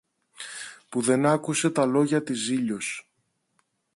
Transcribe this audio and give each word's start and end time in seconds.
που 0.89 1.01
δεν 1.01 1.25
άκουσε 1.25 1.69
τα 1.69 1.85
λόγια 1.85 2.23
της 2.23 2.39
Ζήλιως. 2.39 3.09